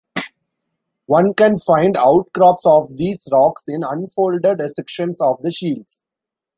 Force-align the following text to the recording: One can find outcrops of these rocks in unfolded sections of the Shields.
One 1.05 1.35
can 1.35 1.59
find 1.59 1.95
outcrops 1.95 2.63
of 2.65 2.97
these 2.97 3.27
rocks 3.31 3.65
in 3.67 3.83
unfolded 3.83 4.59
sections 4.73 5.21
of 5.21 5.39
the 5.43 5.51
Shields. 5.51 5.99